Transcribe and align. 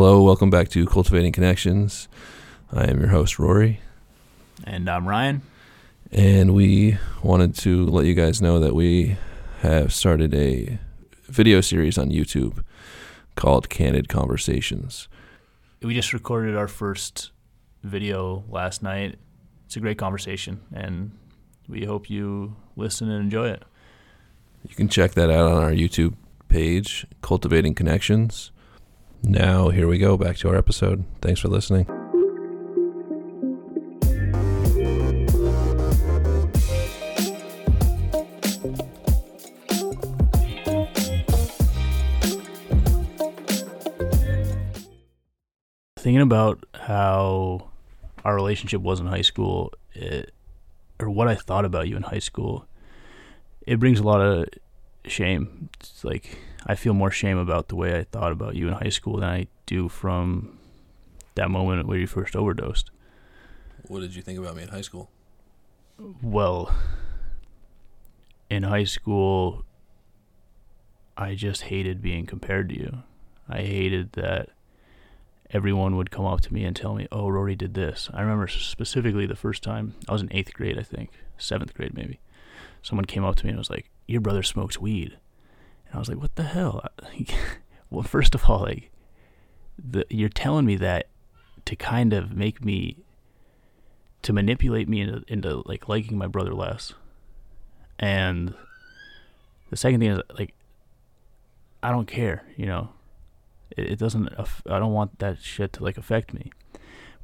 Hello, 0.00 0.22
welcome 0.22 0.48
back 0.48 0.68
to 0.68 0.86
Cultivating 0.86 1.32
Connections. 1.32 2.06
I 2.70 2.84
am 2.84 3.00
your 3.00 3.08
host, 3.08 3.36
Rory, 3.40 3.80
And 4.62 4.88
I'm 4.88 5.08
Ryan. 5.08 5.42
and 6.12 6.54
we 6.54 6.98
wanted 7.20 7.56
to 7.56 7.84
let 7.84 8.06
you 8.06 8.14
guys 8.14 8.40
know 8.40 8.60
that 8.60 8.76
we 8.76 9.16
have 9.62 9.92
started 9.92 10.32
a 10.36 10.78
video 11.24 11.60
series 11.60 11.98
on 11.98 12.10
YouTube 12.10 12.62
called 13.34 13.68
Candid 13.68 14.08
Conversations. 14.08 15.08
We 15.82 15.94
just 15.94 16.12
recorded 16.12 16.54
our 16.54 16.68
first 16.68 17.32
video 17.82 18.44
last 18.48 18.84
night. 18.84 19.18
It's 19.66 19.74
a 19.74 19.80
great 19.80 19.98
conversation, 19.98 20.60
and 20.72 21.10
we 21.68 21.86
hope 21.86 22.08
you 22.08 22.54
listen 22.76 23.10
and 23.10 23.20
enjoy 23.20 23.48
it. 23.48 23.64
You 24.62 24.76
can 24.76 24.88
check 24.88 25.14
that 25.14 25.28
out 25.28 25.50
on 25.50 25.60
our 25.60 25.72
YouTube 25.72 26.14
page, 26.46 27.04
Cultivating 27.20 27.74
Connections. 27.74 28.52
Now, 29.22 29.68
here 29.68 29.86
we 29.86 29.98
go, 29.98 30.16
back 30.16 30.36
to 30.38 30.48
our 30.48 30.56
episode. 30.56 31.04
Thanks 31.20 31.40
for 31.40 31.48
listening. 31.48 31.86
Thinking 45.98 46.22
about 46.22 46.64
how 46.72 47.68
our 48.24 48.34
relationship 48.34 48.80
was 48.80 49.00
in 49.00 49.06
high 49.06 49.22
school, 49.22 49.72
it, 49.92 50.32
or 50.98 51.10
what 51.10 51.28
I 51.28 51.34
thought 51.34 51.64
about 51.64 51.88
you 51.88 51.96
in 51.96 52.02
high 52.02 52.18
school, 52.18 52.66
it 53.66 53.78
brings 53.78 53.98
a 54.00 54.04
lot 54.04 54.20
of 54.20 54.46
shame. 55.10 55.70
It's 55.80 56.04
like 56.04 56.38
I 56.66 56.74
feel 56.74 56.94
more 56.94 57.10
shame 57.10 57.38
about 57.38 57.68
the 57.68 57.76
way 57.76 57.98
I 57.98 58.04
thought 58.04 58.32
about 58.32 58.54
you 58.54 58.68
in 58.68 58.74
high 58.74 58.88
school 58.90 59.18
than 59.18 59.28
I 59.28 59.46
do 59.66 59.88
from 59.88 60.58
that 61.34 61.50
moment 61.50 61.86
where 61.86 61.98
you 61.98 62.06
first 62.06 62.34
overdosed. 62.36 62.90
What 63.86 64.00
did 64.00 64.14
you 64.14 64.22
think 64.22 64.38
about 64.38 64.56
me 64.56 64.62
in 64.62 64.68
high 64.68 64.82
school? 64.82 65.10
Well, 66.22 66.74
in 68.50 68.64
high 68.64 68.84
school, 68.84 69.64
I 71.16 71.34
just 71.34 71.62
hated 71.62 72.02
being 72.02 72.26
compared 72.26 72.68
to 72.68 72.76
you. 72.76 73.02
I 73.48 73.58
hated 73.58 74.12
that 74.12 74.50
everyone 75.50 75.96
would 75.96 76.10
come 76.10 76.26
up 76.26 76.40
to 76.42 76.52
me 76.52 76.64
and 76.64 76.76
tell 76.76 76.94
me, 76.94 77.08
"Oh, 77.10 77.28
Rory 77.28 77.56
did 77.56 77.74
this." 77.74 78.10
I 78.12 78.20
remember 78.20 78.46
specifically 78.48 79.26
the 79.26 79.36
first 79.36 79.62
time 79.62 79.94
I 80.08 80.12
was 80.12 80.22
in 80.22 80.32
eighth 80.32 80.52
grade, 80.52 80.78
I 80.78 80.82
think, 80.82 81.10
seventh 81.38 81.74
grade 81.74 81.94
maybe. 81.94 82.20
Someone 82.82 83.06
came 83.06 83.24
up 83.24 83.36
to 83.36 83.44
me 83.46 83.50
and 83.50 83.58
was 83.58 83.70
like, 83.70 83.90
"Your 84.08 84.20
brother 84.20 84.42
smokes 84.42 84.80
weed," 84.80 85.16
and 85.86 85.94
I 85.94 85.98
was 85.98 86.08
like, 86.08 86.20
"What 86.20 86.34
the 86.34 86.42
hell?" 86.42 86.84
well, 87.90 88.02
first 88.02 88.34
of 88.34 88.44
all, 88.46 88.62
like, 88.62 88.90
the, 89.78 90.04
you're 90.10 90.28
telling 90.28 90.66
me 90.66 90.74
that 90.76 91.08
to 91.66 91.76
kind 91.76 92.12
of 92.12 92.34
make 92.34 92.64
me 92.64 92.96
to 94.22 94.32
manipulate 94.32 94.88
me 94.88 95.02
into, 95.02 95.22
into 95.28 95.62
like 95.66 95.88
liking 95.88 96.18
my 96.18 96.26
brother 96.26 96.54
less. 96.54 96.94
And 97.98 98.54
the 99.70 99.76
second 99.76 100.00
thing 100.00 100.10
is 100.10 100.20
like 100.38 100.54
I 101.82 101.90
don't 101.90 102.08
care, 102.08 102.44
you 102.56 102.66
know. 102.66 102.90
It, 103.76 103.92
it 103.92 103.98
doesn't 103.98 104.28
I 104.38 104.78
don't 104.78 104.92
want 104.92 105.18
that 105.18 105.40
shit 105.40 105.72
to 105.74 105.84
like 105.84 105.98
affect 105.98 106.34
me. 106.34 106.50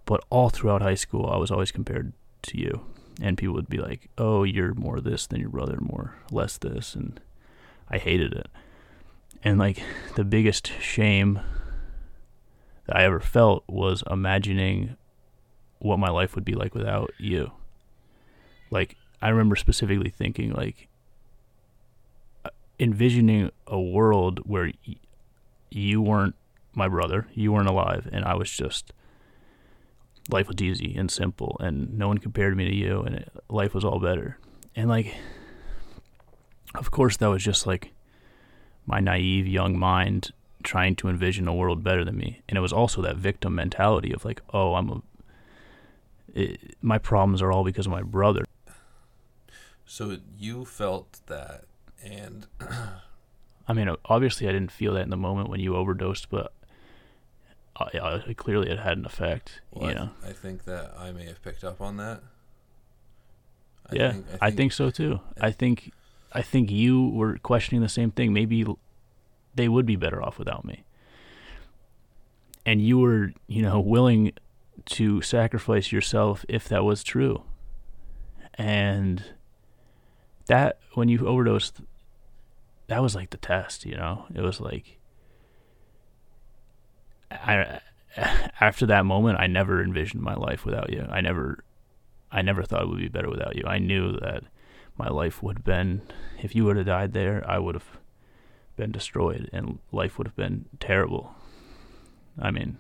But 0.05 0.25
all 0.31 0.51
throughout 0.51 0.83
high 0.83 0.95
school 0.95 1.29
I 1.31 1.37
was 1.37 1.51
always 1.51 1.73
compared 1.73 2.13
to 2.43 2.59
you 2.59 2.85
and 3.21 3.39
people 3.39 3.55
would 3.55 3.69
be 3.69 3.79
like, 3.79 4.09
"Oh, 4.19 4.43
you're 4.45 4.75
more 4.75 5.01
this 5.01 5.27
than 5.27 5.41
your 5.41 5.51
brother, 5.51 5.79
more 5.81 6.17
less 6.31 6.59
this." 6.59 6.95
And 6.95 7.21
I 7.89 7.99
hated 7.99 8.33
it. 8.33 8.49
And 9.43 9.59
like 9.59 9.83
the 10.17 10.25
biggest 10.25 10.73
shame 10.81 11.41
that 12.87 12.97
I 12.97 13.05
ever 13.05 13.21
felt 13.21 13.65
was 13.69 14.03
imagining 14.11 14.97
what 15.79 15.99
my 15.99 16.11
life 16.11 16.35
would 16.35 16.45
be 16.45 16.55
like 16.55 16.75
without 16.75 17.13
you. 17.19 17.53
Like 18.71 18.97
I 19.21 19.29
remember 19.29 19.57
specifically 19.57 20.11
thinking 20.11 20.53
like 20.53 20.89
envisioning 22.79 23.51
a 23.67 23.81
world 23.81 24.41
where 24.45 24.73
y- 24.87 24.97
you 25.71 26.03
weren't 26.03 26.35
my 26.75 26.89
brother, 26.89 27.29
you 27.35 27.53
weren't 27.53 27.69
alive 27.69 28.09
and 28.13 28.25
I 28.25 28.35
was 28.35 28.51
just 28.51 28.93
life 30.31 30.49
was 30.49 30.61
easy 30.61 30.97
and 30.97 31.11
simple 31.11 31.57
and 31.61 31.99
no 31.99 32.09
one 32.09 32.19
compared 32.19 32.57
me 32.57 32.65
to 32.65 32.75
you 32.75 33.01
and 33.03 33.17
it, 33.17 33.33
life 33.49 33.75
was 33.75 33.85
all 33.85 34.01
better. 34.01 34.39
And 34.75 34.89
like 34.89 35.15
of 36.75 36.91
course 36.91 37.17
that 37.19 37.29
was 37.29 37.43
just 37.43 37.67
like 37.67 37.93
my 38.87 39.01
naive 39.01 39.47
young 39.47 39.79
mind 39.79 40.33
trying 40.63 40.97
to 40.97 41.09
envision 41.09 41.47
a 41.47 41.55
world 41.55 41.85
better 41.85 42.05
than 42.05 42.17
me. 42.17 42.41
And 42.49 42.57
it 42.57 42.61
was 42.61 42.73
also 42.73 43.03
that 43.03 43.17
victim 43.17 43.55
mentality 43.55 44.13
of 44.13 44.25
like, 44.25 44.41
oh, 44.53 44.75
I'm 44.75 44.91
a 44.91 45.03
it, 46.35 46.77
my 46.83 46.99
problems 46.99 47.41
are 47.41 47.53
all 47.53 47.65
because 47.65 47.87
of 47.87 47.93
my 47.93 48.03
brother. 48.03 48.45
So 49.87 50.19
you 50.37 50.65
felt 50.65 51.21
that, 51.27 51.65
and 52.03 52.47
I 53.69 53.73
mean, 53.73 53.89
obviously, 54.07 54.49
I 54.49 54.53
didn't 54.53 54.73
feel 54.73 54.95
that 54.95 55.03
in 55.03 55.11
the 55.11 55.17
moment 55.17 55.49
when 55.49 55.61
you 55.61 55.77
overdosed, 55.77 56.29
but 56.31 56.53
Uh, 57.77 57.89
I, 57.95 58.31
I, 58.31 58.35
clearly 58.35 58.71
it 58.71 58.79
had 58.79 58.99
an 58.99 59.05
effect. 59.05 59.61
well, 59.73 59.89
you 59.89 59.95
know, 59.95 60.11
I, 60.25 60.29
I 60.29 60.33
think 60.33 60.65
that 60.65 60.95
I 60.99 61.11
may 61.13 61.27
have 61.27 61.43
picked 61.43 61.65
up 61.65 61.81
on 61.81 61.97
that. 61.97 62.21
yeah, 63.93 64.15
I 64.41 64.51
think, 64.51 64.73
so 64.73 64.91
too. 64.91 65.21
I 65.41 65.51
think, 65.51 65.93
I 66.33 66.43
think 66.43 66.71
you 66.71 67.09
were 67.09 67.39
questioning 67.39 67.83
the 67.83 67.89
same 67.89 68.11
thing. 68.11 68.33
Maybe 68.33 68.65
they 69.55 69.69
would 69.69 69.87
be 69.87 69.97
better 69.97 70.23
off 70.23 70.39
without 70.39 70.65
me, 70.65 70.85
and 72.65 72.81
you 72.81 72.99
were, 72.99 73.33
you 73.47 73.63
know, 73.63 73.81
willing 73.81 74.33
to 74.87 75.21
sacrifice 75.23 75.93
yourself 75.93 76.45
if 76.49 76.69
that 76.69 76.85
was 76.85 77.03
true. 77.03 77.43
And 78.55 79.25
that 80.47 80.79
when 80.95 81.09
you 81.09 81.27
overdosed, 81.27 81.81
that 82.87 83.03
was 83.03 83.15
like 83.15 83.31
the 83.31 83.37
test, 83.37 83.85
you 83.85 83.97
know. 83.97 84.27
It 84.35 84.43
was 84.43 84.61
like 84.61 84.99
I 87.31 87.81
after 88.61 88.87
that 88.87 89.05
moment, 89.05 89.39
I 89.41 89.47
never 89.47 89.83
envisioned 89.83 90.23
my 90.23 90.35
life 90.35 90.65
without 90.65 90.91
you. 90.91 91.07
I 91.11 91.21
never 91.21 91.65
I 92.31 92.43
never 92.43 92.63
thought 92.63 92.83
it 92.83 92.89
would 92.89 92.99
be 92.99 93.09
better 93.09 93.31
without 93.31 93.57
you. 93.57 93.65
I 93.67 93.79
knew 93.79 94.13
that 94.21 94.45
my 94.97 95.09
life 95.09 95.43
would 95.43 95.59
have 95.59 95.65
been 95.65 96.03
if 96.43 96.55
you 96.55 96.65
would 96.65 96.77
have 96.77 96.87
died 96.87 97.13
there, 97.13 97.45
I 97.49 97.59
would 97.59 97.75
have 97.75 97.99
been 98.77 98.93
destroyed 98.93 99.49
and 99.53 99.79
life 99.93 100.19
would 100.19 100.27
have 100.27 100.37
been 100.37 100.67
terrible. 100.81 101.35
I 102.39 102.51
mean, 102.51 102.79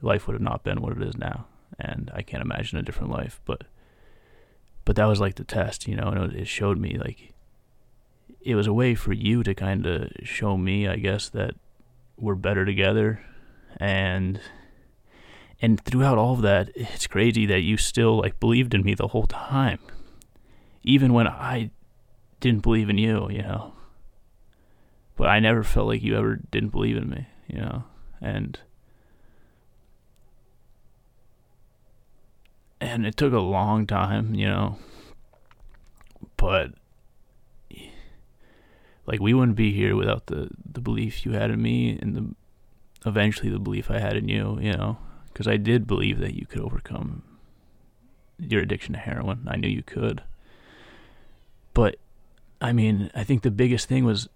life 0.00 0.26
would 0.26 0.34
have 0.34 0.42
not 0.42 0.64
been 0.64 0.80
what 0.80 0.96
it 0.96 1.02
is 1.02 1.16
now, 1.16 1.46
and 1.78 2.10
I 2.14 2.22
can't 2.22 2.42
imagine 2.42 2.78
a 2.78 2.82
different 2.82 3.10
life. 3.10 3.40
But, 3.44 3.64
but 4.84 4.96
that 4.96 5.04
was 5.04 5.20
like 5.20 5.34
the 5.34 5.44
test, 5.44 5.86
you 5.86 5.96
know, 5.96 6.08
and 6.08 6.32
it 6.34 6.48
showed 6.48 6.78
me 6.78 6.98
like 6.98 7.34
it 8.40 8.54
was 8.54 8.66
a 8.66 8.72
way 8.72 8.94
for 8.94 9.12
you 9.12 9.42
to 9.42 9.54
kind 9.54 9.86
of 9.86 10.10
show 10.22 10.56
me, 10.56 10.88
I 10.88 10.96
guess, 10.96 11.28
that 11.30 11.54
we're 12.18 12.34
better 12.34 12.64
together, 12.64 13.24
and 13.78 14.40
and 15.60 15.80
throughout 15.80 16.18
all 16.18 16.34
of 16.34 16.42
that, 16.42 16.70
it's 16.74 17.06
crazy 17.06 17.46
that 17.46 17.60
you 17.60 17.76
still 17.76 18.18
like 18.18 18.40
believed 18.40 18.74
in 18.74 18.82
me 18.82 18.94
the 18.94 19.08
whole 19.08 19.26
time, 19.26 19.78
even 20.82 21.12
when 21.12 21.26
I 21.26 21.70
didn't 22.40 22.62
believe 22.62 22.88
in 22.90 22.98
you, 22.98 23.28
you 23.30 23.42
know. 23.42 23.74
But 25.16 25.28
I 25.28 25.40
never 25.40 25.64
felt 25.64 25.88
like 25.88 26.02
you 26.02 26.16
ever 26.16 26.36
didn't 26.50 26.70
believe 26.70 26.96
in 26.96 27.08
me, 27.08 27.26
you 27.46 27.58
know, 27.58 27.84
and. 28.20 28.58
and 32.80 33.04
it 33.04 33.16
took 33.16 33.32
a 33.32 33.40
long 33.40 33.86
time, 33.86 34.34
you 34.34 34.46
know. 34.46 34.78
But 36.36 36.74
like 39.08 39.20
we 39.20 39.32
wouldn't 39.32 39.56
be 39.56 39.72
here 39.72 39.96
without 39.96 40.26
the 40.26 40.50
the 40.70 40.82
belief 40.82 41.24
you 41.24 41.32
had 41.32 41.50
in 41.50 41.60
me 41.60 41.98
and 42.00 42.14
the 42.14 43.08
eventually 43.08 43.50
the 43.50 43.58
belief 43.58 43.90
I 43.90 43.98
had 43.98 44.16
in 44.16 44.28
you, 44.28 44.58
you 44.60 44.74
know, 44.74 44.98
cuz 45.32 45.48
I 45.48 45.56
did 45.56 45.86
believe 45.86 46.18
that 46.18 46.34
you 46.34 46.44
could 46.44 46.60
overcome 46.60 47.22
your 48.38 48.60
addiction 48.60 48.92
to 48.92 49.00
heroin. 49.00 49.48
I 49.48 49.56
knew 49.56 49.68
you 49.68 49.82
could. 49.82 50.22
But 51.72 51.96
I 52.60 52.72
mean, 52.72 53.10
I 53.14 53.24
think 53.24 53.42
the 53.42 53.50
biggest 53.50 53.88
thing 53.88 54.04
was 54.04 54.28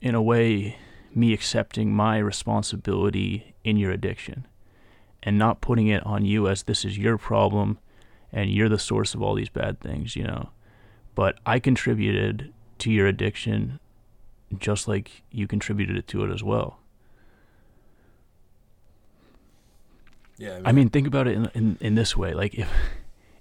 in 0.00 0.14
a 0.14 0.22
way 0.22 0.78
me 1.14 1.34
accepting 1.34 1.92
my 1.92 2.16
responsibility 2.16 3.54
in 3.64 3.76
your 3.76 3.90
addiction 3.90 4.46
and 5.22 5.36
not 5.36 5.60
putting 5.60 5.88
it 5.88 6.04
on 6.06 6.24
you 6.24 6.48
as 6.48 6.62
this 6.62 6.84
is 6.86 6.96
your 6.96 7.18
problem 7.18 7.78
and 8.32 8.50
you're 8.50 8.68
the 8.68 8.78
source 8.78 9.14
of 9.14 9.22
all 9.22 9.34
these 9.34 9.48
bad 9.50 9.80
things, 9.80 10.16
you 10.16 10.24
know. 10.24 10.50
But 11.14 11.38
I 11.44 11.58
contributed 11.58 12.52
to 12.80 12.90
your 12.90 13.06
addiction 13.06 13.80
just 14.56 14.88
like 14.88 15.22
you 15.30 15.46
contributed 15.46 16.06
to 16.08 16.24
it 16.24 16.32
as 16.32 16.42
well. 16.42 16.78
Yeah, 20.38 20.60
I 20.64 20.72
mean, 20.72 20.88
think 20.88 21.06
about 21.06 21.26
it 21.26 21.34
in, 21.34 21.50
in 21.54 21.78
in 21.80 21.94
this 21.96 22.16
way: 22.16 22.32
like 22.32 22.54
if 22.54 22.70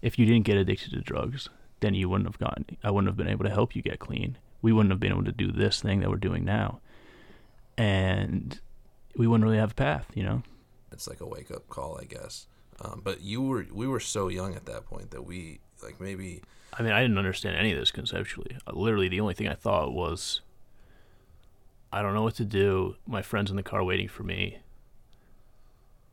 if 0.01 0.17
you 0.17 0.25
didn't 0.25 0.45
get 0.45 0.57
addicted 0.57 0.91
to 0.91 1.01
drugs, 1.01 1.47
then 1.79 1.93
you 1.93 2.09
wouldn't 2.09 2.27
have 2.27 2.39
gotten. 2.39 2.77
I 2.83 2.91
wouldn't 2.91 3.07
have 3.09 3.17
been 3.17 3.27
able 3.27 3.45
to 3.45 3.51
help 3.51 3.75
you 3.75 3.81
get 3.81 3.99
clean. 3.99 4.37
We 4.61 4.73
wouldn't 4.73 4.91
have 4.91 4.99
been 4.99 5.11
able 5.11 5.23
to 5.25 5.31
do 5.31 5.51
this 5.51 5.81
thing 5.81 5.99
that 5.99 6.09
we're 6.09 6.17
doing 6.17 6.43
now. 6.43 6.79
And 7.77 8.59
we 9.15 9.27
wouldn't 9.27 9.43
really 9.43 9.59
have 9.59 9.71
a 9.71 9.75
path, 9.75 10.07
you 10.15 10.23
know. 10.23 10.41
It's 10.91 11.07
like 11.07 11.21
a 11.21 11.27
wake 11.27 11.51
up 11.51 11.69
call, 11.69 11.99
I 12.01 12.05
guess. 12.05 12.47
Um, 12.79 13.01
but 13.03 13.21
you 13.21 13.41
were 13.41 13.67
we 13.71 13.87
were 13.87 13.99
so 13.99 14.27
young 14.27 14.55
at 14.55 14.65
that 14.65 14.85
point 14.85 15.11
that 15.11 15.23
we 15.23 15.59
like 15.83 15.99
maybe 15.99 16.41
I 16.77 16.83
mean, 16.83 16.91
I 16.91 17.01
didn't 17.01 17.17
understand 17.17 17.55
any 17.55 17.71
of 17.71 17.79
this 17.79 17.91
conceptually. 17.91 18.57
Uh, 18.67 18.71
Literally, 18.73 19.07
the 19.07 19.19
only 19.19 19.33
thing 19.33 19.47
I 19.47 19.55
thought 19.55 19.93
was, 19.93 20.41
I 21.91 22.01
don't 22.01 22.13
know 22.13 22.23
what 22.23 22.35
to 22.35 22.45
do. 22.45 22.95
My 23.07 23.21
friend's 23.21 23.49
in 23.49 23.57
the 23.57 23.63
car 23.63 23.83
waiting 23.83 24.07
for 24.07 24.23
me. 24.23 24.59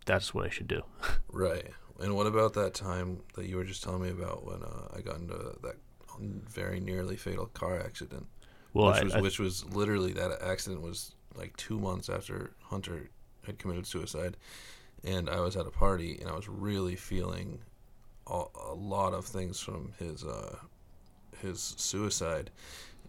That's 0.06 0.32
what 0.32 0.46
I 0.46 0.50
should 0.50 0.68
do. 0.68 0.82
right. 1.32 1.66
And 2.00 2.14
what 2.14 2.26
about 2.26 2.54
that 2.54 2.74
time 2.74 3.20
that 3.34 3.46
you 3.46 3.56
were 3.56 3.64
just 3.64 3.82
telling 3.82 4.02
me 4.02 4.10
about 4.10 4.44
when 4.44 4.62
uh, 4.62 4.88
I 4.96 5.00
got 5.00 5.16
into 5.16 5.34
that 5.62 5.76
very 6.20 6.80
nearly 6.80 7.16
fatal 7.16 7.46
car 7.46 7.78
accident? 7.80 8.26
Well, 8.72 8.88
which 8.88 9.00
I, 9.00 9.04
was 9.04 9.14
I- 9.14 9.20
which 9.20 9.38
was 9.38 9.64
literally 9.66 10.12
that 10.14 10.42
accident 10.42 10.82
was 10.82 11.14
like 11.36 11.56
two 11.56 11.78
months 11.78 12.08
after 12.08 12.52
Hunter 12.62 13.10
had 13.46 13.58
committed 13.58 13.86
suicide, 13.86 14.36
and 15.02 15.28
I 15.28 15.40
was 15.40 15.56
at 15.56 15.66
a 15.66 15.70
party 15.70 16.18
and 16.20 16.30
I 16.30 16.34
was 16.34 16.48
really 16.48 16.96
feeling 16.96 17.60
a, 18.26 18.44
a 18.70 18.74
lot 18.74 19.14
of 19.14 19.24
things 19.24 19.60
from 19.60 19.92
his 19.98 20.24
uh, 20.24 20.56
his 21.40 21.60
suicide, 21.60 22.50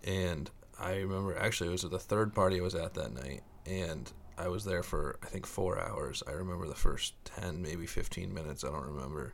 and 0.04 0.50
I 0.80 0.96
remember 0.96 1.38
actually 1.38 1.70
it 1.70 1.74
was 1.74 1.86
at 1.86 1.92
the 1.92 2.00
third 2.00 2.34
party 2.34 2.60
I 2.60 2.64
was 2.64 2.76
at 2.76 2.94
that 2.96 3.14
night, 3.14 3.44
and 3.66 4.12
I 4.38 4.48
was 4.48 4.66
there 4.66 4.84
for 4.84 5.18
I 5.24 5.28
think 5.28 5.46
four 5.46 5.80
hours. 5.80 6.24
I 6.28 6.32
remember 6.32 6.68
the 6.68 6.76
first 6.76 7.14
ten, 7.24 7.62
maybe 7.62 7.86
fifteen 7.86 8.34
minutes. 8.34 8.64
I 8.64 8.68
don't 8.68 8.88
remember 8.88 9.34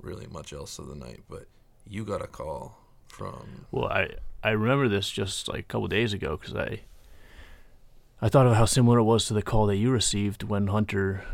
really 0.00 0.26
much 0.26 0.52
else 0.52 0.78
of 0.78 0.88
the 0.88 0.94
night, 0.94 1.22
but 1.28 1.46
you 1.86 2.04
got 2.04 2.22
a 2.22 2.26
call 2.26 2.78
from 3.08 3.66
Well, 3.70 3.88
I 3.88 4.10
I 4.42 4.50
remember 4.50 4.88
this 4.88 5.10
just 5.10 5.48
like 5.48 5.60
a 5.60 5.62
couple 5.64 5.88
days 5.88 6.12
ago 6.12 6.36
because 6.36 6.54
I 6.54 6.82
I 8.20 8.28
thought 8.28 8.46
of 8.46 8.56
how 8.56 8.64
similar 8.64 8.98
it 8.98 9.04
was 9.04 9.26
to 9.26 9.34
the 9.34 9.42
call 9.42 9.66
that 9.66 9.76
you 9.76 9.90
received 9.90 10.42
when 10.42 10.68
Hunter 10.68 11.24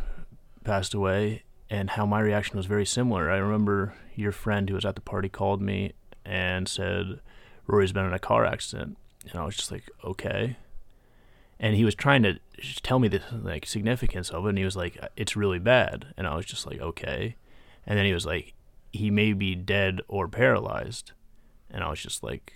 passed 0.65 0.95
away, 0.95 1.45
and 1.73 1.89
how 1.89 2.05
my 2.05 2.21
reaction 2.21 2.59
was 2.59 2.67
very 2.67 2.85
similar. 2.85 3.31
I 3.31 3.39
remember 3.39 3.95
your 4.15 4.31
friend 4.31 4.69
who 4.69 4.75
was 4.75 4.85
at 4.85 4.95
the 4.95 5.01
party 5.01 5.31
called 5.31 5.63
me 5.63 5.95
and 6.23 6.69
said 6.69 7.21
Rory's 7.67 7.93
been 7.93 8.05
in 8.05 8.13
a 8.13 8.19
car 8.19 8.45
accident, 8.45 8.99
and 9.31 9.41
I 9.41 9.45
was 9.47 9.57
just 9.57 9.73
like, 9.73 9.91
okay. 10.05 10.59
And 11.59 11.75
he 11.75 11.87
was 11.87 11.95
trying 11.95 12.25
to 12.25 12.39
tell 12.83 12.99
me 12.99 13.09
the 13.09 13.23
like 13.33 13.65
significance 13.65 14.29
of 14.29 14.45
it, 14.45 14.51
and 14.51 14.59
he 14.59 14.65
was 14.65 14.77
like, 14.77 15.03
uh, 15.03 15.09
"It's 15.17 15.35
really 15.35 15.59
bad," 15.59 16.13
and 16.17 16.27
I 16.27 16.37
was 16.37 16.45
just 16.45 16.67
like, 16.67 16.81
"Okay." 16.81 17.37
And 17.87 17.97
then 17.99 18.05
he 18.05 18.13
was 18.13 18.27
like, 18.27 18.53
"He 18.93 19.11
may 19.11 19.33
be 19.33 19.55
dead 19.55 20.01
or 20.09 20.29
paralyzed," 20.29 21.13
and 21.71 21.83
I 21.83 21.89
was 21.89 22.01
just 22.01 22.23
like, 22.23 22.53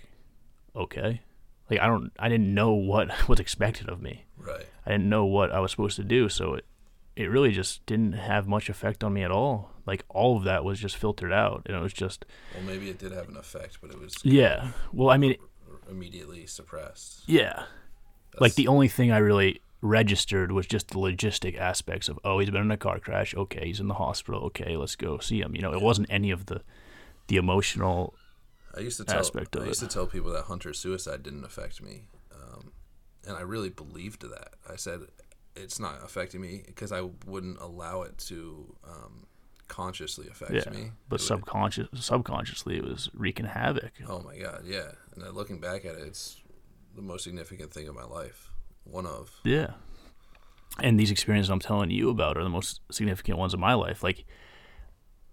okay 0.77 1.21
like 1.69 1.79
i 1.79 1.87
don't 1.87 2.11
i 2.19 2.29
didn't 2.29 2.53
know 2.53 2.71
what 2.71 3.09
was 3.27 3.39
expected 3.39 3.89
of 3.89 4.01
me 4.01 4.25
right. 4.37 4.65
i 4.85 4.91
didn't 4.91 5.09
know 5.09 5.25
what 5.25 5.51
i 5.51 5.59
was 5.59 5.71
supposed 5.71 5.95
to 5.95 6.03
do 6.03 6.29
so 6.29 6.53
it 6.53 6.65
it 7.17 7.31
really 7.31 7.51
just 7.51 7.83
didn't 7.87 8.13
have 8.13 8.47
much 8.47 8.69
effect 8.69 9.03
on 9.03 9.11
me 9.13 9.23
at 9.23 9.31
all. 9.31 9.71
Like 9.87 10.05
all 10.07 10.37
of 10.37 10.43
that 10.43 10.63
was 10.63 10.79
just 10.79 10.95
filtered 10.95 11.33
out 11.33 11.63
and 11.65 11.75
it 11.75 11.79
was 11.81 11.91
just 11.93 12.25
Well, 12.53 12.63
maybe 12.63 12.89
it 12.89 12.99
did 12.99 13.11
have 13.11 13.27
an 13.27 13.35
effect, 13.37 13.79
but 13.81 13.89
it 13.89 13.99
was 13.99 14.13
yeah. 14.23 14.71
Well 14.93 15.09
i 15.09 15.17
mean 15.17 15.35
immediately 15.89 16.45
suppressed. 16.45 17.23
yeah. 17.25 17.63
Like 18.39 18.53
the 18.53 18.67
only 18.67 18.87
thing 18.87 19.11
i 19.11 19.17
really 19.17 19.61
registered 19.81 20.51
was 20.51 20.65
just 20.67 20.89
the 20.89 20.95
logistic 20.99 21.57
aspects 21.57 22.07
of 22.09 22.19
oh 22.23 22.39
he's 22.39 22.49
been 22.51 22.61
in 22.61 22.71
a 22.71 22.77
car 22.77 22.99
crash. 22.99 23.33
Okay 23.35 23.65
he's 23.67 23.79
in 23.79 23.87
the 23.87 23.95
hospital. 23.95 24.41
Okay 24.45 24.77
let's 24.77 24.95
go 24.95 25.17
see 25.17 25.41
him. 25.41 25.55
You 25.55 25.61
know 25.63 25.73
it 25.73 25.81
wasn't 25.81 26.07
any 26.11 26.29
of 26.29 26.45
the 26.45 26.61
the 27.27 27.37
emotional 27.37 28.13
I 28.75 28.81
used 28.81 28.97
to 28.97 29.05
tell 29.05 29.19
aspect 29.19 29.55
of 29.55 29.63
I 29.63 29.67
used 29.67 29.81
it. 29.81 29.89
to 29.89 29.93
tell 29.93 30.05
people 30.05 30.31
that 30.33 30.43
Hunter's 30.43 30.77
suicide 30.77 31.23
didn't 31.23 31.43
affect 31.43 31.81
me, 31.81 32.09
um, 32.31 32.71
and 33.25 33.35
I 33.35 33.41
really 33.41 33.69
believed 33.69 34.21
that. 34.21 34.49
I 34.69 34.75
said 34.75 34.99
it's 35.57 35.79
not 35.79 35.95
affecting 36.03 36.41
me 36.41 36.63
because 36.65 36.91
I 36.91 37.01
wouldn't 37.25 37.59
allow 37.59 38.03
it 38.03 38.17
to 38.29 38.75
um, 38.87 39.25
consciously 39.67 40.27
affect 40.29 40.51
yeah 40.53 40.69
me. 40.71 40.91
but 41.09 41.15
It 41.19 41.21
would- 41.23 41.27
subconscious 41.27 41.87
subconsciously 41.93 42.77
it 42.77 42.83
was 42.85 43.09
wreaking 43.13 43.45
havoc 43.47 43.91
Oh 44.07 44.19
my 44.21 44.37
god, 44.37 44.63
yeah. 44.65 44.91
And 45.13 45.23
then 45.23 45.31
looking 45.31 45.59
back 45.59 45.83
at 45.85 45.95
it, 45.95 46.01
it's 46.07 46.41
the 46.95 47.01
most 47.01 47.23
significant 47.23 47.71
thing 47.73 47.87
in 47.87 47.93
my 47.95 48.03
life. 48.05 48.51
One 48.83 49.05
of. 49.05 49.31
Yeah. 49.43 49.71
And 50.79 50.99
these 50.99 51.11
experiences 51.11 51.49
I'm 51.49 51.59
telling 51.59 51.89
you 51.91 52.09
about 52.09 52.37
are 52.37 52.43
the 52.43 52.49
most 52.49 52.81
significant 52.91 53.37
ones 53.37 53.53
of 53.53 53.59
my 53.59 53.73
life. 53.73 54.03
Like, 54.03 54.25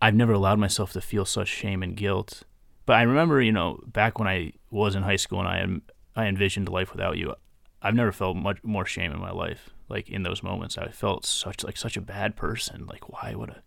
I've 0.01 0.15
never 0.15 0.33
allowed 0.33 0.59
myself 0.59 0.93
to 0.93 1.01
feel 1.01 1.25
such 1.25 1.49
shame 1.49 1.83
and 1.83 1.97
guilt. 1.97 2.43
But 2.87 2.95
I 2.95 3.03
remember, 3.03 3.41
you 3.43 3.53
know, 3.53 3.81
back 3.87 4.19
when 4.19 4.27
I 4.29 4.53
was 4.71 4.95
in 4.95 5.03
high 5.03 5.17
school 5.17 5.39
and 5.41 5.49
I 5.49 5.59
am 5.59 5.83
I 6.17 6.27
envisioned 6.27 6.69
life 6.69 6.93
without 6.93 7.17
you. 7.19 7.35
I've 7.83 7.95
never 7.95 8.13
felt 8.13 8.37
much 8.37 8.59
more 8.65 8.87
shame 8.87 9.13
in 9.13 9.19
my 9.21 9.31
life. 9.33 9.71
Like 9.89 10.09
in 10.09 10.23
those 10.23 10.43
moments, 10.43 10.79
I 10.79 10.89
felt 10.89 11.25
such 11.27 11.65
like 11.65 11.77
such 11.77 11.97
a 11.97 12.01
bad 12.01 12.37
person. 12.37 12.87
Like, 12.87 13.09
why 13.11 13.35
would 13.35 13.51
a 13.51 13.63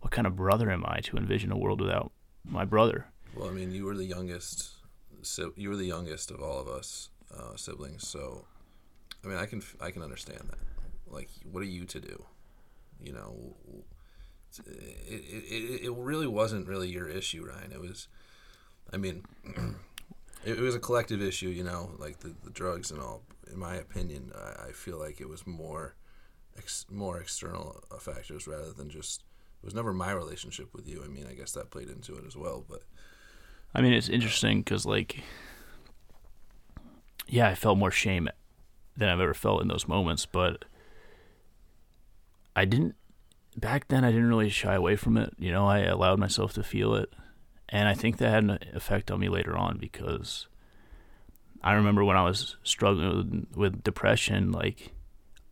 what 0.00 0.12
kind 0.12 0.26
of 0.26 0.36
brother 0.36 0.70
am 0.70 0.84
I 0.86 1.00
to 1.00 1.16
envision 1.16 1.52
a 1.52 1.58
world 1.58 1.80
without 1.80 2.12
my 2.44 2.64
brother? 2.64 3.06
Well, 3.34 3.48
I 3.48 3.52
mean, 3.52 3.70
you 3.70 3.84
were 3.84 3.94
the 3.94 4.04
youngest. 4.04 4.70
So 5.22 5.52
you 5.56 5.68
were 5.68 5.76
the 5.76 5.86
youngest 5.86 6.30
of 6.30 6.40
all 6.40 6.58
of 6.58 6.68
us 6.68 7.10
uh, 7.36 7.56
siblings. 7.56 8.08
So, 8.08 8.46
I 9.24 9.28
mean, 9.28 9.36
I 9.36 9.46
can 9.46 9.62
I 9.80 9.90
can 9.90 10.02
understand 10.02 10.48
that. 10.48 10.58
Like, 11.12 11.28
what 11.50 11.62
are 11.62 11.66
you 11.66 11.84
to 11.86 12.00
do? 12.00 12.24
You 13.02 13.12
know, 13.12 13.56
it, 14.66 14.66
it, 15.08 15.84
it 15.84 15.92
really 15.92 16.26
wasn't 16.26 16.68
really 16.68 16.88
your 16.88 17.08
issue, 17.08 17.44
Ryan. 17.46 17.72
It 17.72 17.80
was, 17.80 18.08
I 18.92 18.96
mean, 18.96 19.24
it, 20.44 20.58
was 20.58 20.74
a 20.74 20.80
collective 20.80 21.22
issue. 21.22 21.48
You 21.48 21.64
know, 21.64 21.90
like 21.98 22.20
the, 22.20 22.34
the 22.44 22.50
drugs 22.50 22.90
and 22.90 23.00
all. 23.00 23.22
In 23.50 23.58
my 23.58 23.74
opinion, 23.74 24.32
I, 24.36 24.68
I 24.68 24.72
feel 24.72 24.98
like 24.98 25.20
it 25.20 25.28
was 25.28 25.44
more, 25.46 25.96
ex, 26.56 26.86
more 26.88 27.18
external 27.18 27.82
factors 27.98 28.46
rather 28.46 28.72
than 28.72 28.90
just. 28.90 29.24
It 29.62 29.66
was 29.66 29.74
never 29.74 29.92
my 29.92 30.12
relationship 30.12 30.72
with 30.72 30.88
you. 30.88 31.02
I 31.04 31.08
mean, 31.08 31.26
I 31.28 31.34
guess 31.34 31.52
that 31.52 31.70
played 31.70 31.90
into 31.90 32.16
it 32.16 32.24
as 32.26 32.36
well, 32.36 32.64
but. 32.68 32.82
I 33.74 33.82
mean, 33.82 33.92
it's 33.92 34.08
interesting 34.08 34.60
because, 34.62 34.86
like, 34.86 35.22
yeah, 37.28 37.48
I 37.48 37.54
felt 37.54 37.78
more 37.78 37.90
shame 37.90 38.28
than 38.96 39.08
I've 39.08 39.20
ever 39.20 39.34
felt 39.34 39.62
in 39.62 39.68
those 39.68 39.86
moments, 39.86 40.26
but 40.26 40.64
I 42.56 42.64
didn't. 42.64 42.94
Back 43.56 43.88
then, 43.88 44.04
I 44.04 44.10
didn't 44.10 44.28
really 44.28 44.48
shy 44.48 44.74
away 44.74 44.96
from 44.96 45.16
it. 45.16 45.34
You 45.38 45.52
know, 45.52 45.66
I 45.66 45.80
allowed 45.80 46.18
myself 46.18 46.52
to 46.54 46.62
feel 46.62 46.94
it, 46.94 47.12
and 47.70 47.88
I 47.88 47.94
think 47.94 48.18
that 48.18 48.30
had 48.30 48.44
an 48.44 48.58
effect 48.72 49.10
on 49.10 49.20
me 49.20 49.28
later 49.28 49.56
on 49.56 49.78
because 49.78 50.48
I 51.62 51.72
remember 51.72 52.04
when 52.04 52.16
I 52.16 52.24
was 52.24 52.56
struggling 52.62 53.46
with, 53.54 53.82
depression, 53.84 54.50
like 54.50 54.92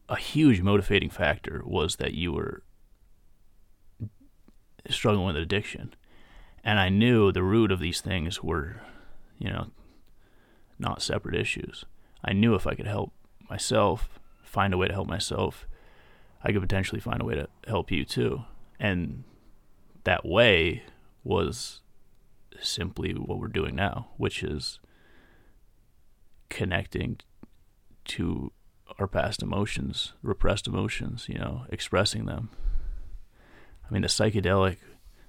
a 0.09 0.17
huge 0.17 0.61
motivating 0.61 1.11
factor 1.11 1.63
was 1.65 1.97
that 1.97 2.15
you 2.15 2.33
were 2.33 2.63
struggling 4.89 5.27
with 5.27 5.37
addiction 5.37 5.95
and 6.65 6.81
I 6.81 6.89
knew 6.89 7.31
the 7.31 7.43
root 7.43 7.71
of 7.71 7.81
these 7.81 8.01
things 8.01 8.43
were, 8.43 8.81
you 9.39 9.51
know, 9.51 9.69
not 10.79 11.03
separate 11.03 11.35
issues. 11.35 11.85
I 12.25 12.33
knew 12.33 12.55
if 12.55 12.67
I 12.67 12.75
could 12.75 12.87
help 12.87 13.13
myself, 13.49 14.19
find 14.43 14.75
a 14.75 14.77
way 14.77 14.89
to 14.89 14.95
help 14.95 15.09
myself, 15.09 15.67
I 16.43 16.53
could 16.53 16.63
potentially 16.63 17.01
find 17.01 17.21
a 17.21 17.25
way 17.25 17.35
to 17.35 17.49
help 17.67 17.91
you 17.91 18.05
too. 18.05 18.45
And 18.81 19.25
that 20.05 20.25
way 20.25 20.83
was 21.25 21.81
simply 22.61 23.13
what 23.13 23.39
we're 23.39 23.49
doing 23.49 23.75
now, 23.75 24.09
which 24.17 24.43
is 24.43 24.81
connecting 26.49 27.19
to 28.05 28.53
our 28.99 29.07
past 29.07 29.43
emotions, 29.43 30.15
repressed 30.23 30.67
emotions, 30.67 31.27
you 31.29 31.39
know, 31.39 31.65
expressing 31.69 32.25
them. 32.25 32.51
I 33.89 33.93
mean, 33.93 34.03
the 34.03 34.09
psychedelic 34.09 34.79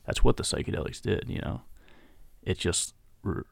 that's 0.10 0.24
what 0.24 0.38
the 0.38 0.44
psychedelics 0.44 1.00
did, 1.00 1.26
you 1.28 1.40
know. 1.40 1.62
It 2.42 2.58
just 2.58 2.96
r- 3.24 3.46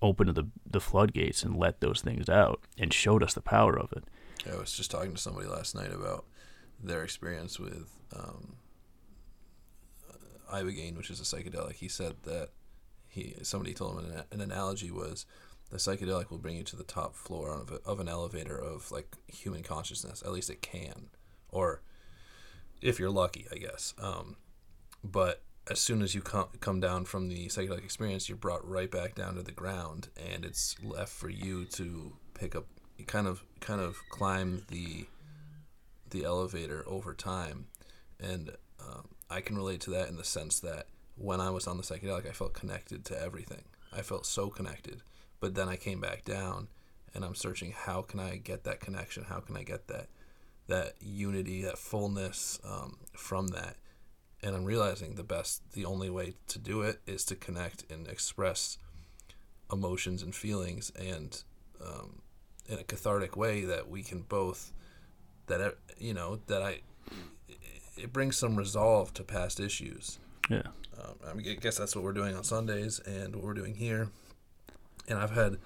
opened 0.00 0.34
the 0.34 0.48
the 0.68 0.80
floodgates 0.80 1.44
and 1.44 1.56
let 1.56 1.80
those 1.80 2.00
things 2.00 2.28
out 2.28 2.60
and 2.76 2.92
showed 2.92 3.22
us 3.22 3.34
the 3.34 3.40
power 3.40 3.78
of 3.78 3.92
it. 3.92 4.02
I 4.50 4.56
was 4.56 4.72
just 4.72 4.90
talking 4.90 5.12
to 5.12 5.20
somebody 5.20 5.46
last 5.46 5.76
night 5.76 5.92
about 5.92 6.24
their 6.82 7.04
experience 7.04 7.60
with 7.60 7.88
um, 8.16 8.56
ibogaine, 10.52 10.96
which 10.96 11.08
is 11.08 11.20
a 11.20 11.22
psychedelic. 11.22 11.74
He 11.74 11.86
said 11.86 12.16
that 12.24 12.50
he 13.12 13.36
somebody 13.42 13.74
told 13.74 13.98
him 13.98 14.10
an, 14.10 14.22
an 14.30 14.40
analogy 14.40 14.90
was 14.90 15.26
the 15.70 15.76
psychedelic 15.76 16.30
will 16.30 16.38
bring 16.38 16.56
you 16.56 16.64
to 16.64 16.76
the 16.76 16.82
top 16.82 17.14
floor 17.14 17.50
of, 17.50 17.70
a, 17.70 17.80
of 17.88 18.00
an 18.00 18.08
elevator 18.08 18.56
of 18.56 18.90
like 18.90 19.16
human 19.26 19.62
consciousness. 19.62 20.22
At 20.22 20.32
least 20.32 20.50
it 20.50 20.62
can, 20.62 21.10
or 21.50 21.82
if 22.80 22.98
you're 22.98 23.10
lucky, 23.10 23.46
I 23.52 23.56
guess. 23.56 23.92
Um, 24.00 24.36
but 25.04 25.42
as 25.70 25.78
soon 25.78 26.00
as 26.00 26.14
you 26.14 26.22
come 26.22 26.48
come 26.60 26.80
down 26.80 27.04
from 27.04 27.28
the 27.28 27.48
psychedelic 27.48 27.84
experience, 27.84 28.28
you're 28.30 28.36
brought 28.36 28.66
right 28.66 28.90
back 28.90 29.14
down 29.14 29.34
to 29.34 29.42
the 29.42 29.52
ground, 29.52 30.08
and 30.16 30.44
it's 30.44 30.74
left 30.82 31.12
for 31.12 31.28
you 31.28 31.66
to 31.66 32.14
pick 32.32 32.56
up, 32.56 32.66
kind 33.06 33.26
of 33.26 33.44
kind 33.60 33.80
of 33.80 33.98
climb 34.08 34.64
the 34.68 35.06
the 36.08 36.24
elevator 36.24 36.82
over 36.86 37.12
time, 37.12 37.66
and 38.18 38.52
um, 38.80 39.08
I 39.30 39.42
can 39.42 39.56
relate 39.56 39.82
to 39.82 39.90
that 39.90 40.08
in 40.08 40.16
the 40.16 40.24
sense 40.24 40.60
that 40.60 40.86
when 41.16 41.40
I 41.40 41.50
was 41.50 41.66
on 41.66 41.76
the 41.76 41.82
psychedelic, 41.82 42.28
I 42.28 42.32
felt 42.32 42.54
connected 42.54 43.04
to 43.06 43.20
everything. 43.20 43.64
I 43.92 44.02
felt 44.02 44.26
so 44.26 44.48
connected, 44.48 45.02
but 45.40 45.54
then 45.54 45.68
I 45.68 45.76
came 45.76 46.00
back 46.00 46.24
down, 46.24 46.68
and 47.14 47.24
I'm 47.24 47.34
searching 47.34 47.72
how 47.72 48.02
can 48.02 48.20
I 48.20 48.36
get 48.36 48.64
that 48.64 48.80
connection? 48.80 49.24
How 49.24 49.40
can 49.40 49.56
I 49.56 49.62
get 49.62 49.88
that 49.88 50.08
that 50.68 50.94
unity, 51.00 51.62
that 51.62 51.78
fullness 51.78 52.58
um, 52.64 52.96
from 53.12 53.48
that. 53.48 53.76
And 54.42 54.56
I'm 54.56 54.64
realizing 54.64 55.14
the 55.14 55.22
best, 55.22 55.62
the 55.72 55.84
only 55.84 56.10
way 56.10 56.34
to 56.48 56.58
do 56.58 56.82
it 56.82 57.00
is 57.06 57.24
to 57.26 57.36
connect 57.36 57.90
and 57.90 58.08
express 58.08 58.78
emotions 59.70 60.22
and 60.22 60.34
feelings, 60.34 60.90
and 60.98 61.42
um, 61.80 62.22
in 62.66 62.78
a 62.78 62.84
cathartic 62.84 63.36
way 63.36 63.64
that 63.64 63.88
we 63.88 64.02
can 64.02 64.22
both, 64.22 64.72
that 65.46 65.76
you 65.98 66.12
know, 66.14 66.40
that 66.46 66.62
I, 66.62 66.80
it 67.96 68.12
brings 68.12 68.36
some 68.36 68.56
resolve 68.56 69.14
to 69.14 69.22
past 69.22 69.60
issues. 69.60 70.18
Yeah. 70.48 70.62
Um, 70.98 71.14
I, 71.26 71.34
mean, 71.34 71.48
I 71.48 71.54
guess 71.54 71.78
that's 71.78 71.94
what 71.94 72.04
we're 72.04 72.12
doing 72.12 72.36
on 72.36 72.44
Sundays 72.44 73.00
and 73.00 73.34
what 73.34 73.44
we're 73.44 73.54
doing 73.54 73.74
here. 73.74 74.08
And 75.08 75.18
I've 75.18 75.32
had 75.32 75.58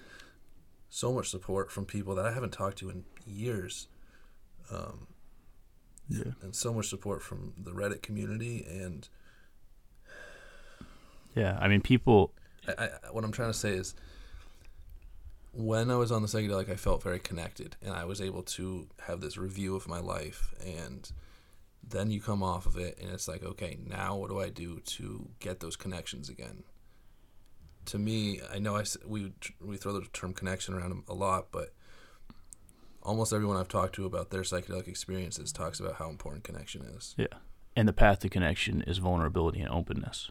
so 0.88 1.12
much 1.12 1.28
support 1.28 1.71
from 1.71 1.85
people 1.85 2.14
that 2.14 2.26
I 2.26 2.33
haven't 2.33 2.52
talked 2.52 2.78
to 2.78 2.90
in 2.90 3.04
years. 3.26 3.88
Um, 4.71 5.09
yeah. 6.09 6.33
And 6.42 6.54
so 6.54 6.73
much 6.73 6.88
support 6.88 7.23
from 7.23 7.52
the 7.59 7.73
Reddit 7.73 8.02
community. 8.02 8.64
And 8.68 9.09
yeah, 11.35 11.59
I 11.61 11.68
mean, 11.68 11.80
people. 11.80 12.33
I, 12.66 12.85
I, 12.85 12.88
what 13.11 13.25
I'm 13.25 13.33
trying 13.33 13.50
to 13.50 13.59
say 13.59 13.71
is 13.71 13.95
when 15.52 15.90
I 15.90 15.97
was 15.97 16.12
on 16.12 16.23
the 16.23 16.28
psychedelic, 16.28 16.71
I 16.71 16.76
felt 16.76 17.02
very 17.02 17.18
connected 17.18 17.76
and 17.83 17.95
I 17.95 18.04
was 18.04 18.21
able 18.21 18.42
to 18.42 18.87
have 19.06 19.21
this 19.21 19.37
review 19.37 19.75
of 19.75 19.88
my 19.88 20.00
life. 20.00 20.54
And 20.64 21.11
then 21.88 22.11
you 22.11 22.21
come 22.21 22.43
off 22.43 22.66
of 22.66 22.76
it 22.76 22.99
and 23.00 23.11
it's 23.11 23.28
like, 23.28 23.43
okay, 23.45 23.78
now 23.87 24.16
what 24.16 24.28
do 24.31 24.40
I 24.40 24.49
do 24.49 24.81
to 24.81 25.28
get 25.40 25.61
those 25.61 25.76
connections 25.76 26.28
again? 26.28 26.64
To 27.87 27.99
me, 27.99 28.40
I 28.52 28.59
know 28.59 28.76
I, 28.76 28.85
we, 29.07 29.33
we 29.61 29.76
throw 29.76 29.93
the 29.93 30.07
term 30.12 30.33
connection 30.35 30.75
around 30.75 31.05
a 31.09 31.14
lot, 31.14 31.49
but 31.52 31.73
almost 33.02 33.33
everyone 33.33 33.57
I've 33.57 33.69
talked 33.69 33.95
to 33.95 34.05
about 34.05 34.31
their 34.31 34.43
psychedelic 34.43 34.88
experiences 34.88 35.52
talks 35.52 35.78
about 35.78 35.95
how 35.95 36.11
important 36.11 36.43
connection 36.43 36.83
is. 36.83 37.14
Yeah. 37.16 37.26
And 37.76 37.87
the 37.87 37.93
path 37.93 38.19
to 38.21 38.28
connection 38.28 38.83
is 38.83 38.99
vulnerability 38.99 39.61
and 39.61 39.71
openness. 39.71 40.31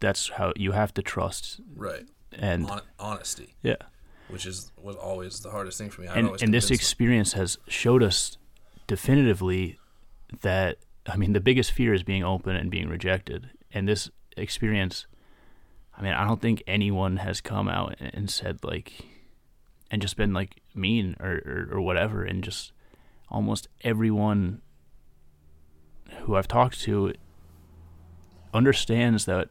That's 0.00 0.30
how 0.30 0.52
you 0.56 0.72
have 0.72 0.92
to 0.94 1.02
trust. 1.02 1.60
Right. 1.74 2.06
And 2.32 2.66
Hon- 2.66 2.82
honesty. 2.98 3.54
Yeah. 3.62 3.76
Which 4.28 4.44
is 4.44 4.72
was 4.76 4.96
always 4.96 5.40
the 5.40 5.50
hardest 5.50 5.78
thing 5.78 5.90
for 5.90 6.00
me. 6.00 6.08
and 6.08 6.42
and 6.42 6.52
this 6.52 6.72
experience 6.72 7.32
them. 7.32 7.42
has 7.42 7.58
showed 7.68 8.02
us 8.02 8.36
definitively 8.88 9.78
that 10.42 10.78
I 11.06 11.16
mean 11.16 11.32
the 11.32 11.40
biggest 11.40 11.72
fear 11.72 11.94
is 11.94 12.02
being 12.02 12.24
open 12.24 12.56
and 12.56 12.70
being 12.70 12.88
rejected. 12.88 13.50
And 13.72 13.88
this 13.88 14.10
experience 14.36 15.06
I 15.98 16.02
mean, 16.02 16.12
I 16.12 16.26
don't 16.26 16.42
think 16.42 16.62
anyone 16.66 17.18
has 17.18 17.40
come 17.40 17.68
out 17.68 17.96
and 18.00 18.30
said 18.30 18.62
like 18.62 19.06
and 19.90 20.02
just 20.02 20.16
been 20.16 20.34
like 20.34 20.60
mean 20.74 21.16
or, 21.20 21.40
or, 21.46 21.68
or 21.72 21.80
whatever 21.80 22.22
and 22.22 22.44
just 22.44 22.72
almost 23.30 23.68
everyone 23.82 24.60
who 26.20 26.36
I've 26.36 26.48
talked 26.48 26.80
to 26.82 27.14
understands 28.52 29.24
that, 29.24 29.48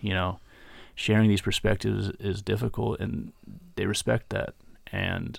you 0.00 0.14
know, 0.14 0.38
sharing 0.94 1.28
these 1.28 1.40
perspectives 1.40 2.10
is 2.20 2.42
difficult 2.42 3.00
and 3.00 3.32
they 3.76 3.86
respect 3.86 4.30
that. 4.30 4.54
And 4.92 5.38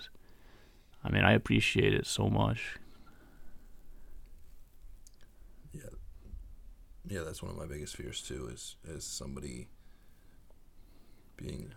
I 1.04 1.10
mean, 1.10 1.24
I 1.24 1.34
appreciate 1.34 1.94
it 1.94 2.06
so 2.06 2.30
much. 2.30 2.78
Yeah. 5.74 5.82
Yeah, 7.08 7.22
that's 7.24 7.42
one 7.42 7.52
of 7.52 7.58
my 7.58 7.66
biggest 7.66 7.96
fears 7.96 8.22
too 8.22 8.50
is 8.52 8.76
is 8.88 9.04
somebody 9.04 9.70
being 11.38 11.74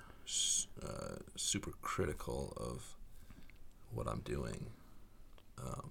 uh, 0.83 1.17
super 1.37 1.73
critical 1.83 2.53
of 2.57 2.97
what 3.93 4.07
I'm 4.09 4.21
doing. 4.21 4.67
Um, 5.63 5.91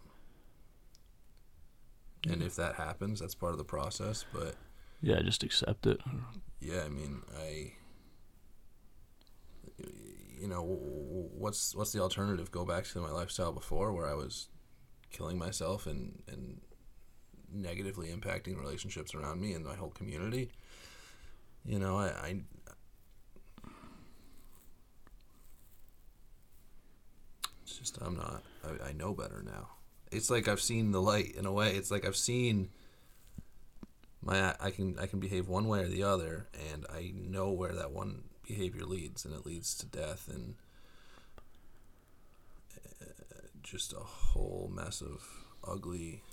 and 2.29 2.43
if 2.43 2.55
that 2.58 2.75
happens, 2.75 3.20
that's 3.20 3.36
part 3.36 3.53
of 3.53 3.58
the 3.58 3.63
process. 3.63 4.25
But 4.34 4.55
yeah, 5.01 5.22
just 5.22 5.43
accept 5.43 5.88
it. 5.88 6.00
Yeah, 6.60 6.84
I 6.86 6.89
mean, 6.89 7.22
I, 7.39 7.74
you 10.39 10.48
know, 10.48 10.62
what's 10.62 11.75
what's 11.75 11.91
the 11.91 12.01
alternative? 12.01 12.51
Go 12.51 12.65
back 12.65 12.84
to 12.86 13.00
my 13.00 13.10
lifestyle 13.10 13.51
before, 13.51 13.93
where 13.93 14.08
I 14.08 14.13
was 14.13 14.50
killing 15.12 15.38
myself 15.38 15.88
and 15.88 16.22
and 16.27 16.62
negatively 17.53 18.08
impacting 18.08 18.60
relationships 18.60 19.13
around 19.13 19.41
me 19.41 19.53
and 19.53 19.65
my 19.65 19.75
whole 19.75 19.91
community. 19.91 20.51
You 21.65 21.79
know, 21.79 21.98
I, 21.98 22.08
I 22.08 22.41
It's 27.63 27.77
just 27.77 27.98
I'm 28.01 28.17
not. 28.17 28.43
I, 28.65 28.89
I 28.89 28.91
know 28.93 29.13
better 29.13 29.41
now. 29.46 29.70
It's 30.12 30.29
like 30.29 30.48
I've 30.48 30.62
seen 30.62 30.91
the 30.91 31.01
light 31.01 31.36
in 31.36 31.46
a 31.46 31.53
way. 31.53 31.74
It's 31.75 31.89
like 31.89 32.05
I've 32.05 32.17
seen 32.17 32.70
my 34.22 34.55
I 34.60 34.72
can 34.72 34.98
I 35.00 35.05
can 35.05 35.20
behave 35.20 35.48
one 35.48 35.67
way 35.67 35.84
or 35.84 35.88
the 35.88 36.03
other, 36.03 36.48
and 36.72 36.86
I 36.89 37.13
know 37.15 37.51
where 37.51 37.74
that 37.74 37.91
one 37.91 38.24
behavior 38.46 38.86
leads, 38.86 39.24
and 39.24 39.34
it 39.34 39.46
leads 39.46 39.74
to 39.75 39.86
death 39.86 40.27
and 40.27 40.55
uh, 43.01 43.05
just 43.63 43.93
a 43.93 44.00
whole 44.00 44.70
mess 44.74 45.01
of 45.01 45.24
ugly 45.65 46.24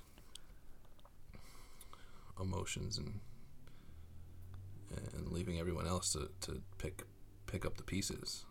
emotions 2.41 2.99
and 2.99 3.21
and 5.15 5.29
leaving 5.29 5.59
everyone 5.59 5.87
else 5.87 6.13
to, 6.13 6.31
to 6.41 6.63
pick 6.79 7.03
pick 7.47 7.65
up 7.65 7.77
the 7.77 7.83
pieces. 7.83 8.45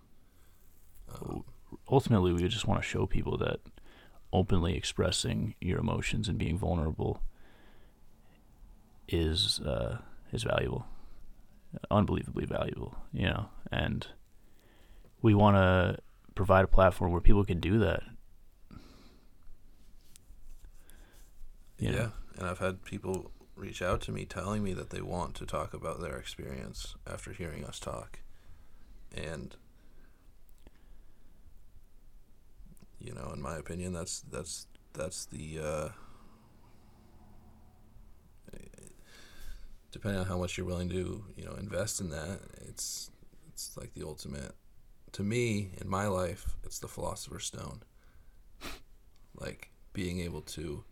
Um, 1.13 1.43
ultimately 1.89 2.33
we 2.33 2.47
just 2.47 2.67
want 2.67 2.81
to 2.81 2.87
show 2.87 3.05
people 3.05 3.37
that 3.37 3.59
openly 4.33 4.75
expressing 4.75 5.55
your 5.61 5.79
emotions 5.79 6.27
and 6.27 6.37
being 6.37 6.57
vulnerable 6.57 7.21
is 9.07 9.59
uh, 9.61 9.99
is 10.31 10.43
valuable, 10.43 10.85
unbelievably 11.89 12.45
valuable, 12.45 12.95
you 13.13 13.25
know. 13.25 13.49
And 13.71 14.07
we 15.21 15.33
want 15.33 15.55
to 15.55 15.99
provide 16.35 16.65
a 16.65 16.67
platform 16.67 17.11
where 17.11 17.21
people 17.21 17.45
can 17.45 17.59
do 17.59 17.79
that. 17.79 18.03
You 21.79 21.91
yeah, 21.91 21.91
know? 21.91 22.11
and 22.37 22.47
I've 22.47 22.59
had 22.59 22.83
people 22.83 23.31
reach 23.57 23.81
out 23.81 24.01
to 24.01 24.11
me 24.11 24.25
telling 24.25 24.63
me 24.63 24.73
that 24.73 24.91
they 24.91 25.01
want 25.01 25.35
to 25.35 25.45
talk 25.45 25.73
about 25.73 25.99
their 25.99 26.17
experience 26.17 26.95
after 27.05 27.33
hearing 27.33 27.65
us 27.65 27.79
talk, 27.79 28.19
and 29.15 29.55
you 32.99 33.13
know, 33.13 33.31
in 33.33 33.41
my 33.41 33.57
opinion, 33.57 33.93
that's 33.93 34.21
that's 34.21 34.67
that's 34.93 35.25
the 35.25 35.59
uh, 35.59 35.89
depending 39.91 40.19
on 40.19 40.27
how 40.27 40.37
much 40.37 40.57
you're 40.57 40.65
willing 40.65 40.89
to 40.89 41.23
you 41.35 41.45
know 41.45 41.53
invest 41.53 41.99
in 41.99 42.09
that. 42.09 42.39
It's 42.67 43.11
it's 43.49 43.75
like 43.77 43.93
the 43.93 44.05
ultimate. 44.05 44.53
To 45.13 45.23
me, 45.23 45.71
in 45.79 45.89
my 45.89 46.07
life, 46.07 46.55
it's 46.63 46.79
the 46.79 46.87
philosopher's 46.87 47.45
stone. 47.45 47.81
like 49.35 49.71
being 49.93 50.19
able 50.19 50.41
to. 50.41 50.83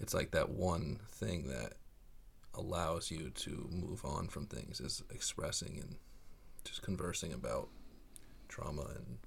It's 0.00 0.14
like 0.14 0.30
that 0.32 0.50
one 0.50 1.00
thing 1.10 1.48
that 1.48 1.74
allows 2.54 3.10
you 3.10 3.30
to 3.30 3.68
move 3.70 4.04
on 4.04 4.28
from 4.28 4.46
things 4.46 4.80
is 4.80 5.02
expressing 5.10 5.78
and 5.80 5.96
just 6.64 6.82
conversing 6.82 7.32
about 7.32 7.68
trauma 8.48 8.86
and 8.96 9.18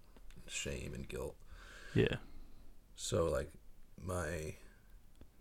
shame 0.48 0.94
and 0.94 1.08
guilt. 1.08 1.36
Yeah. 1.94 2.16
So 2.96 3.26
like 3.26 3.52
my 4.02 4.56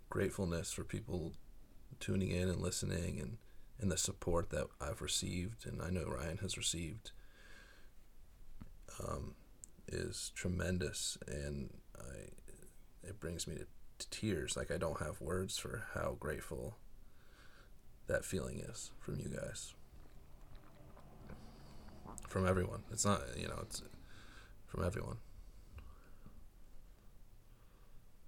gratefulness 0.08 0.72
for 0.72 0.84
people 0.84 1.32
tuning 2.00 2.30
in 2.30 2.48
and 2.48 2.60
listening 2.60 3.20
and 3.20 3.38
and 3.80 3.90
the 3.90 3.96
support 3.96 4.50
that 4.50 4.66
I've 4.80 5.00
received 5.00 5.66
and 5.66 5.80
I 5.80 5.88
know 5.88 6.04
Ryan 6.04 6.38
has 6.38 6.58
received 6.58 7.12
um, 9.02 9.34
is 9.88 10.32
tremendous 10.34 11.16
and 11.26 11.70
I 11.98 12.30
it 13.02 13.18
brings 13.20 13.46
me 13.46 13.54
to, 13.56 13.66
to 14.00 14.10
tears. 14.10 14.56
Like 14.56 14.70
I 14.70 14.78
don't 14.78 15.00
have 15.00 15.20
words 15.20 15.58
for 15.58 15.84
how 15.94 16.16
grateful 16.18 16.76
that 18.06 18.24
feeling 18.24 18.60
is 18.60 18.90
from 19.00 19.20
you 19.20 19.28
guys. 19.28 19.74
From 22.28 22.46
everyone. 22.46 22.82
It's 22.90 23.04
not 23.04 23.22
you 23.36 23.48
know 23.48 23.58
it's 23.62 23.82
from 24.66 24.84
everyone 24.84 25.18